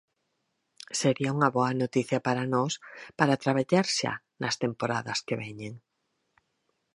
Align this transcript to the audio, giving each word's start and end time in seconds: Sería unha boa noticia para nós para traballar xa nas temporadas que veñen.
Sería 0.99 1.33
unha 1.37 1.49
boa 1.57 1.71
noticia 1.83 2.19
para 2.27 2.43
nós 2.53 2.73
para 3.19 3.39
traballar 3.43 3.85
xa 3.97 4.13
nas 4.41 4.55
temporadas 4.63 5.19
que 5.27 5.39
veñen. 5.41 5.73